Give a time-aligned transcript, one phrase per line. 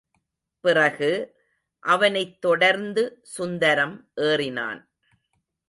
[0.59, 1.39] பிறகு,
[1.79, 3.19] அவனைத் தொடர்ந்து
[3.23, 4.11] சுந்தரம்
[4.15, 4.89] ஏறினான்.